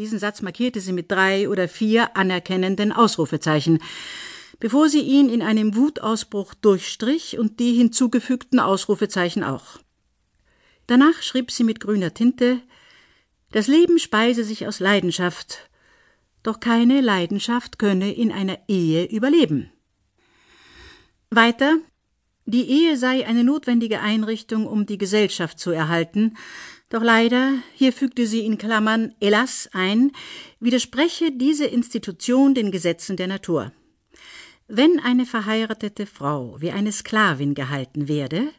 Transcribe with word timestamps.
Diesen 0.00 0.18
Satz 0.18 0.40
markierte 0.40 0.80
sie 0.80 0.94
mit 0.94 1.12
drei 1.12 1.46
oder 1.46 1.68
vier 1.68 2.16
anerkennenden 2.16 2.90
Ausrufezeichen, 2.90 3.82
bevor 4.58 4.88
sie 4.88 5.02
ihn 5.02 5.28
in 5.28 5.42
einem 5.42 5.76
Wutausbruch 5.76 6.54
durchstrich 6.54 7.38
und 7.38 7.60
die 7.60 7.74
hinzugefügten 7.74 8.60
Ausrufezeichen 8.60 9.44
auch. 9.44 9.76
Danach 10.86 11.20
schrieb 11.20 11.50
sie 11.50 11.64
mit 11.64 11.80
grüner 11.80 12.14
Tinte 12.14 12.62
Das 13.52 13.66
Leben 13.66 13.98
speise 13.98 14.42
sich 14.42 14.66
aus 14.66 14.80
Leidenschaft, 14.80 15.68
doch 16.42 16.60
keine 16.60 17.02
Leidenschaft 17.02 17.78
könne 17.78 18.10
in 18.10 18.32
einer 18.32 18.58
Ehe 18.68 19.04
überleben. 19.04 19.70
Weiter 21.28 21.76
die 22.46 22.70
Ehe 22.70 22.96
sei 22.96 23.26
eine 23.26 23.44
notwendige 23.44 24.00
Einrichtung, 24.00 24.66
um 24.66 24.86
die 24.86 24.96
Gesellschaft 24.96 25.58
zu 25.60 25.70
erhalten, 25.72 26.38
doch 26.90 27.02
leider, 27.02 27.54
hier 27.74 27.92
fügte 27.92 28.26
sie 28.26 28.44
in 28.44 28.58
Klammern 28.58 29.14
Elas 29.20 29.70
ein, 29.72 30.12
widerspreche 30.58 31.32
diese 31.32 31.64
Institution 31.64 32.54
den 32.54 32.70
Gesetzen 32.70 33.16
der 33.16 33.28
Natur. 33.28 33.72
Wenn 34.72 35.00
eine 35.00 35.26
verheiratete 35.26 36.06
Frau 36.06 36.56
wie 36.60 36.70
eine 36.70 36.92
Sklavin 36.92 37.54
gehalten 37.54 38.06
werde, 38.06 38.50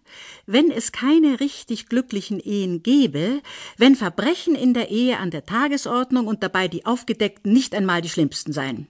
wenn 0.46 0.70
es 0.72 0.91
keine 0.91 1.40
richtig 1.40 1.88
glücklichen 1.88 2.40
Ehen 2.40 2.84
gebe, 2.84 3.41
wenn 3.78 3.96
Verbrechen 3.96 4.55
in 4.55 4.74
der 4.74 4.90
Ehe 4.90 5.20
an 5.20 5.32
der 5.32 5.46
Tagesordnung 5.46 6.27
und 6.27 6.44
dabei 6.44 6.68
die 6.68 6.86
aufgedeckten 6.86 7.54
nicht 7.54 7.76
einmal 7.76 8.02
die 8.02 8.10
schlimmsten 8.10 8.52
seien. 8.52 8.88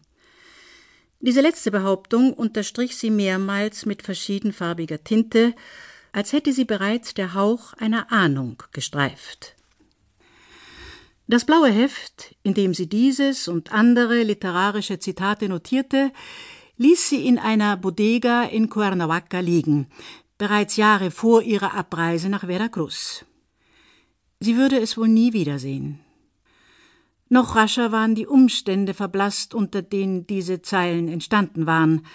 Diese 1.19 1.41
letzte 1.41 1.69
Behauptung 1.69 2.33
unterstrich 2.33 2.97
sie 2.97 3.11
mehrmals 3.11 3.85
mit 3.85 4.01
verschiedenfarbiger 4.01 5.03
Tinte, 5.03 5.53
als 6.11 6.33
hätte 6.33 6.53
sie 6.53 6.65
bereits 6.65 7.13
der 7.13 7.33
Hauch 7.33 7.73
einer 7.73 8.11
Ahnung 8.11 8.61
gestreift. 8.71 9.55
Das 11.27 11.45
blaue 11.45 11.69
Heft, 11.69 12.35
in 12.43 12.53
dem 12.53 12.73
sie 12.73 12.87
dieses 12.87 13.47
und 13.47 13.71
andere 13.71 14.23
literarische 14.23 14.99
Zitate 14.99 15.47
notierte, 15.47 16.11
ließ 16.77 17.09
sie 17.09 17.25
in 17.25 17.39
einer 17.39 17.77
Bodega 17.77 18.43
in 18.43 18.69
Cuernavaca 18.69 19.39
liegen, 19.39 19.87
bereits 20.37 20.75
Jahre 20.75 21.11
vor 21.11 21.43
ihrer 21.43 21.73
Abreise 21.73 22.27
nach 22.27 22.45
Veracruz. 22.45 23.23
Sie 24.39 24.57
würde 24.57 24.79
es 24.79 24.97
wohl 24.97 25.07
nie 25.07 25.33
wiedersehen. 25.33 25.99
Noch 27.29 27.55
rascher 27.55 27.93
waren 27.93 28.13
die 28.13 28.27
Umstände 28.27 28.93
verblasst, 28.93 29.53
unter 29.53 29.81
denen 29.81 30.27
diese 30.27 30.61
Zeilen 30.61 31.07
entstanden 31.07 31.65
waren. 31.65 32.05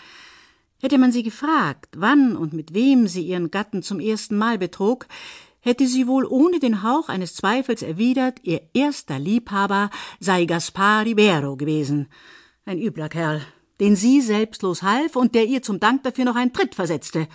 Hätte 0.81 0.99
man 0.99 1.13
sie 1.13 1.23
gefragt, 1.23 1.95
wann 1.97 2.37
und 2.37 2.53
mit 2.53 2.75
wem 2.75 3.09
sie 3.09 3.23
ihren 3.23 3.51
Gatten 3.51 3.83
zum 3.83 3.99
ersten 3.99 4.37
Mal 4.37 4.59
betrog, 4.59 5.07
hätte 5.61 5.87
sie 5.87 6.07
wohl 6.07 6.27
ohne 6.27 6.61
den 6.61 6.83
Hauch 6.83 7.09
eines 7.09 7.35
Zweifels 7.35 7.83
erwidert, 7.83 8.39
ihr 8.43 8.61
erster 8.75 9.19
Liebhaber 9.19 9.91
sei 10.21 10.45
Gaspar 10.45 11.05
Ribero 11.05 11.57
gewesen. 11.57 12.09
Ein 12.67 12.79
übler 12.79 13.09
Kerl, 13.09 13.41
den 13.81 13.97
sie 13.97 14.21
selbstlos 14.21 14.83
half 14.83 15.17
und 15.17 15.35
der 15.35 15.47
ihr 15.47 15.63
zum 15.63 15.81
Dank 15.81 16.03
dafür 16.03 16.25
noch 16.25 16.37
einen 16.37 16.53
Tritt 16.53 16.75
versetzte. 16.75 17.27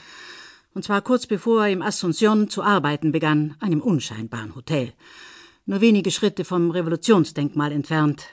Und 0.73 0.85
zwar 0.85 1.01
kurz 1.01 1.27
bevor 1.27 1.65
er 1.65 1.71
im 1.71 1.81
Asunción 1.81 2.47
zu 2.47 2.63
arbeiten 2.63 3.11
begann, 3.11 3.55
einem 3.59 3.81
unscheinbaren 3.81 4.55
Hotel. 4.55 4.93
Nur 5.65 5.81
wenige 5.81 6.11
Schritte 6.11 6.45
vom 6.45 6.71
Revolutionsdenkmal 6.71 7.71
entfernt. 7.71 8.27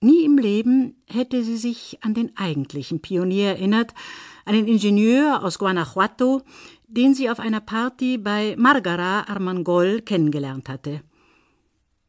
Nie 0.00 0.24
im 0.24 0.38
Leben 0.38 0.94
hätte 1.06 1.42
sie 1.42 1.56
sich 1.56 1.98
an 2.02 2.14
den 2.14 2.36
eigentlichen 2.36 3.00
Pionier 3.00 3.48
erinnert, 3.48 3.94
einen 4.44 4.68
Ingenieur 4.68 5.42
aus 5.42 5.58
Guanajuato, 5.58 6.42
den 6.86 7.14
sie 7.14 7.28
auf 7.28 7.40
einer 7.40 7.60
Party 7.60 8.16
bei 8.16 8.54
Margara 8.56 9.22
Armangol 9.28 10.00
kennengelernt 10.02 10.68
hatte. 10.68 11.02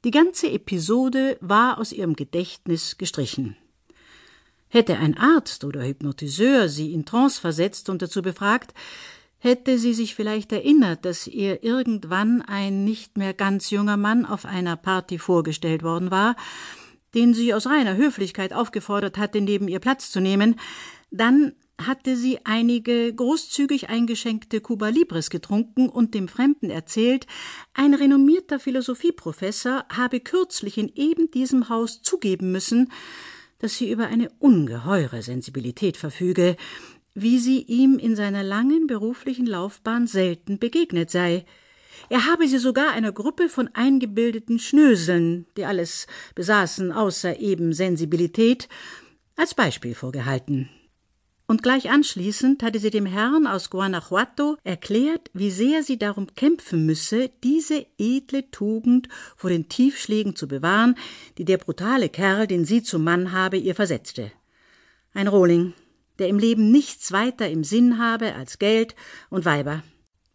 Die 0.06 0.12
ganze 0.12 0.52
Episode 0.52 1.38
war 1.42 1.80
aus 1.80 1.92
ihrem 1.92 2.16
Gedächtnis 2.16 2.98
gestrichen. 2.98 3.58
Hätte 4.70 4.98
ein 4.98 5.18
Arzt 5.18 5.64
oder 5.66 5.84
Hypnotiseur 5.84 6.70
sie 6.70 6.94
in 6.94 7.06
Trance 7.06 7.42
versetzt 7.42 7.90
und 7.90 8.04
dazu 8.04 8.22
befragt, 8.22 8.74
hätte 9.40 9.80
sie 9.80 9.94
sich 9.94 10.16
vielleicht 10.16 10.52
erinnert, 10.52 11.06
dass 11.06 11.26
ihr 11.26 11.64
irgendwann 11.64 12.42
ein 12.44 12.84
nicht 12.84 13.18
mehr 13.18 13.34
ganz 13.34 13.72
junger 13.72 13.98
Mann 13.98 14.26
auf 14.26 14.46
einer 14.46 14.78
Party 14.78 15.18
vorgestellt 15.18 15.82
worden 15.82 16.12
war, 16.12 16.36
den 17.14 17.34
sie 17.34 17.54
aus 17.54 17.68
reiner 17.68 17.96
Höflichkeit 17.96 18.54
aufgefordert 18.54 19.18
hatte, 19.18 19.42
neben 19.42 19.68
ihr 19.68 19.80
Platz 19.80 20.12
zu 20.12 20.20
nehmen, 20.20 20.60
dann 21.12 21.54
hatte 21.80 22.16
sie 22.16 22.40
einige 22.44 23.14
großzügig 23.14 23.90
eingeschenkte 23.90 24.60
Cuba 24.62 24.90
Libres 24.90 25.30
getrunken 25.30 25.88
und 25.88 26.14
dem 26.14 26.28
Fremden 26.28 26.70
erzählt, 26.70 27.26
ein 27.74 27.94
renommierter 27.94 28.60
Philosophieprofessor 28.60 29.86
habe 29.90 30.20
kürzlich 30.20 30.78
in 30.78 30.92
eben 30.96 31.32
diesem 31.32 31.70
Haus 31.70 32.02
zugeben 32.02 32.52
müssen, 32.52 32.92
dass 33.60 33.78
sie 33.78 33.92
über 33.92 34.08
eine 34.08 34.30
ungeheure 34.40 35.22
Sensibilität 35.22 35.98
verfüge, 35.98 36.58
wie 37.14 37.40
sie 37.40 37.62
ihm 37.62 37.98
in 37.98 38.16
seiner 38.16 38.44
langen 38.44 38.88
beruflichen 38.88 39.46
Laufbahn 39.46 40.08
selten 40.08 40.60
begegnet 40.60 41.10
sei. 41.10 41.46
Er 42.08 42.26
habe 42.26 42.48
sie 42.48 42.58
sogar 42.58 42.92
einer 42.92 43.12
Gruppe 43.12 43.50
von 43.50 43.70
eingebildeten 43.74 44.60
Schnöseln, 44.60 45.46
die 45.58 45.66
alles 45.66 46.08
besaßen 46.36 46.92
außer 46.92 47.40
eben 47.40 47.74
Sensibilität, 47.74 48.70
als 49.36 49.54
Beispiel 49.54 49.96
vorgehalten. 49.96 50.70
Und 51.50 51.64
gleich 51.64 51.90
anschließend 51.90 52.62
hatte 52.62 52.78
sie 52.78 52.92
dem 52.92 53.08
Herrn 53.08 53.48
aus 53.48 53.72
Guanajuato 53.72 54.58
erklärt, 54.64 55.32
wie 55.34 55.50
sehr 55.50 55.82
sie 55.82 55.98
darum 55.98 56.28
kämpfen 56.36 56.86
müsse, 56.86 57.32
diese 57.44 57.88
edle 57.98 58.52
Tugend 58.52 59.10
vor 59.36 59.50
den 59.50 59.68
Tiefschlägen 59.68 60.36
zu 60.36 60.48
bewahren, 60.48 60.94
die 61.40 61.46
der 61.46 61.58
brutale 61.58 62.10
Kerl, 62.10 62.46
den 62.46 62.66
sie 62.66 62.84
zum 62.84 63.04
Mann 63.04 63.32
habe, 63.32 63.58
ihr 63.58 63.74
versetzte. 63.74 64.32
Ein 65.16 65.28
Rohling, 65.28 65.74
der 66.20 66.28
im 66.28 66.38
Leben 66.38 66.70
nichts 66.70 67.12
weiter 67.12 67.50
im 67.50 67.64
Sinn 67.64 67.98
habe 67.98 68.36
als 68.36 68.60
Geld 68.60 68.96
und 69.32 69.44
Weiber. 69.44 69.82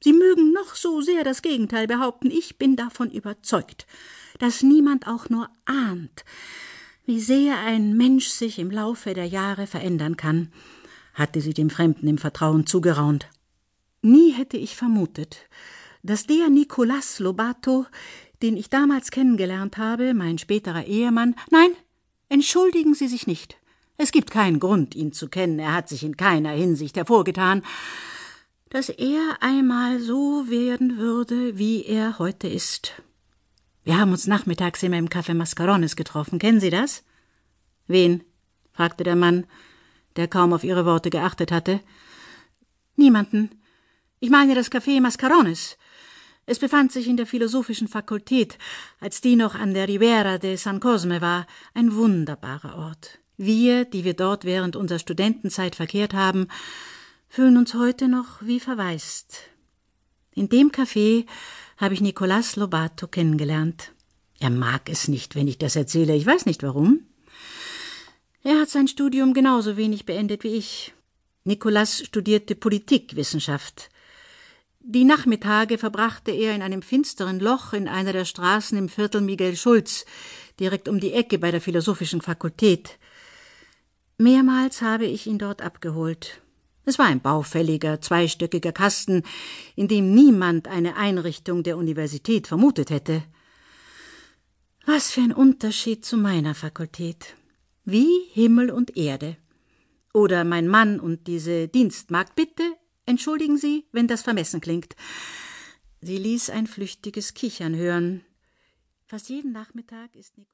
Sie 0.04 0.12
mögen 0.12 0.52
noch 0.52 0.74
so 0.74 1.00
sehr 1.00 1.24
das 1.24 1.40
Gegenteil 1.40 1.86
behaupten, 1.86 2.30
ich 2.30 2.58
bin 2.58 2.76
davon 2.76 3.10
überzeugt, 3.10 3.86
dass 4.38 4.62
niemand 4.62 5.06
auch 5.06 5.30
nur 5.30 5.48
ahnt, 5.64 6.26
wie 7.06 7.18
sehr 7.18 7.56
ein 7.60 7.96
Mensch 7.96 8.26
sich 8.26 8.58
im 8.58 8.70
Laufe 8.70 9.14
der 9.14 9.24
Jahre 9.24 9.66
verändern 9.66 10.18
kann, 10.18 10.52
hatte 11.14 11.40
sie 11.40 11.54
dem 11.54 11.70
Fremden 11.70 12.06
im 12.06 12.18
Vertrauen 12.18 12.66
zugeraunt. 12.66 13.30
Nie 14.02 14.32
hätte 14.32 14.58
ich 14.58 14.76
vermutet, 14.76 15.38
dass 16.02 16.26
der 16.26 16.50
Nicolas 16.50 17.18
Lobato, 17.18 17.86
den 18.42 18.58
ich 18.58 18.68
damals 18.68 19.10
kennengelernt 19.10 19.78
habe, 19.78 20.12
mein 20.12 20.36
späterer 20.36 20.84
Ehemann, 20.84 21.34
nein, 21.50 21.70
entschuldigen 22.28 22.92
Sie 22.92 23.08
sich 23.08 23.26
nicht. 23.26 23.56
Es 23.96 24.12
gibt 24.12 24.30
keinen 24.30 24.60
Grund, 24.60 24.94
ihn 24.94 25.14
zu 25.14 25.30
kennen, 25.30 25.58
er 25.58 25.72
hat 25.72 25.88
sich 25.88 26.04
in 26.04 26.18
keiner 26.18 26.50
Hinsicht 26.50 26.94
hervorgetan, 26.98 27.62
dass 28.74 28.88
er 28.88 29.36
einmal 29.38 30.00
so 30.00 30.50
werden 30.50 30.98
würde, 30.98 31.56
wie 31.56 31.84
er 31.84 32.18
heute 32.18 32.48
ist. 32.48 33.00
Wir 33.84 34.00
haben 34.00 34.10
uns 34.10 34.26
nachmittags 34.26 34.82
immer 34.82 34.98
im 34.98 35.08
Café 35.08 35.32
Mascarones 35.32 35.94
getroffen. 35.94 36.40
Kennen 36.40 36.58
Sie 36.58 36.70
das? 36.70 37.04
Wen? 37.86 38.24
fragte 38.72 39.04
der 39.04 39.14
Mann, 39.14 39.46
der 40.16 40.26
kaum 40.26 40.52
auf 40.52 40.64
ihre 40.64 40.84
Worte 40.86 41.10
geachtet 41.10 41.52
hatte. 41.52 41.78
Niemanden. 42.96 43.62
Ich 44.18 44.30
meine 44.30 44.56
das 44.56 44.72
Café 44.72 45.00
Mascarones. 45.00 45.78
Es 46.44 46.58
befand 46.58 46.90
sich 46.90 47.06
in 47.06 47.16
der 47.16 47.26
philosophischen 47.26 47.86
Fakultät, 47.86 48.58
als 48.98 49.20
die 49.20 49.36
noch 49.36 49.54
an 49.54 49.72
der 49.72 49.86
Ribera 49.86 50.38
de 50.38 50.56
San 50.56 50.80
Cosme 50.80 51.20
war, 51.20 51.46
ein 51.74 51.94
wunderbarer 51.94 52.76
Ort. 52.76 53.20
Wir, 53.36 53.84
die 53.84 54.02
wir 54.02 54.14
dort 54.14 54.44
während 54.44 54.74
unserer 54.74 54.98
Studentenzeit 54.98 55.76
verkehrt 55.76 56.12
haben, 56.12 56.48
fühlen 57.34 57.56
uns 57.56 57.74
heute 57.74 58.06
noch 58.06 58.42
wie 58.42 58.60
verwaist. 58.60 59.50
In 60.36 60.48
dem 60.48 60.70
Café 60.70 61.26
habe 61.78 61.92
ich 61.92 62.00
Nicolas 62.00 62.54
Lobato 62.54 63.08
kennengelernt. 63.08 63.90
Er 64.38 64.50
mag 64.50 64.88
es 64.88 65.08
nicht, 65.08 65.34
wenn 65.34 65.48
ich 65.48 65.58
das 65.58 65.74
erzähle. 65.74 66.14
Ich 66.14 66.26
weiß 66.26 66.46
nicht 66.46 66.62
warum. 66.62 67.00
Er 68.44 68.60
hat 68.60 68.70
sein 68.70 68.86
Studium 68.86 69.34
genauso 69.34 69.76
wenig 69.76 70.06
beendet 70.06 70.44
wie 70.44 70.54
ich. 70.54 70.94
Nicolas 71.42 72.04
studierte 72.04 72.54
Politikwissenschaft. 72.54 73.90
Die 74.78 75.04
Nachmittage 75.04 75.76
verbrachte 75.76 76.30
er 76.30 76.54
in 76.54 76.62
einem 76.62 76.82
finsteren 76.82 77.40
Loch 77.40 77.72
in 77.72 77.88
einer 77.88 78.12
der 78.12 78.26
Straßen 78.26 78.78
im 78.78 78.88
Viertel 78.88 79.22
Miguel 79.22 79.56
Schulz, 79.56 80.04
direkt 80.60 80.88
um 80.88 81.00
die 81.00 81.14
Ecke 81.14 81.40
bei 81.40 81.50
der 81.50 81.60
Philosophischen 81.60 82.20
Fakultät. 82.20 82.96
Mehrmals 84.18 84.82
habe 84.82 85.06
ich 85.06 85.26
ihn 85.26 85.38
dort 85.38 85.62
abgeholt. 85.62 86.40
Es 86.84 86.98
war 86.98 87.06
ein 87.06 87.20
baufälliger, 87.20 88.00
zweistöckiger 88.00 88.72
Kasten, 88.72 89.22
in 89.74 89.88
dem 89.88 90.14
niemand 90.14 90.68
eine 90.68 90.96
Einrichtung 90.96 91.62
der 91.62 91.78
Universität 91.78 92.46
vermutet 92.46 92.90
hätte. 92.90 93.22
Was 94.84 95.10
für 95.10 95.22
ein 95.22 95.32
Unterschied 95.32 96.04
zu 96.04 96.18
meiner 96.18 96.54
Fakultät. 96.54 97.34
Wie 97.84 98.28
Himmel 98.32 98.70
und 98.70 98.96
Erde. 98.96 99.36
Oder 100.12 100.44
mein 100.44 100.68
Mann 100.68 101.00
und 101.00 101.26
diese 101.26 101.68
Dienstmagd, 101.68 102.36
bitte, 102.36 102.62
entschuldigen 103.06 103.56
Sie, 103.56 103.86
wenn 103.92 104.06
das 104.06 104.22
vermessen 104.22 104.60
klingt. 104.60 104.94
Sie 106.02 106.18
ließ 106.18 106.50
ein 106.50 106.66
flüchtiges 106.66 107.32
Kichern 107.32 107.74
hören. 107.74 108.24
Fast 109.06 109.30
jeden 109.30 109.52
Nachmittag 109.52 110.14
ist 110.16 110.36
Nikolaus 110.36 110.52